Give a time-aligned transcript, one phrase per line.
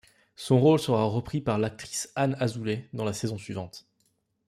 [0.35, 3.85] Son rôle sera reprit par l'actrice Anne Azoulay dans la saison suivante.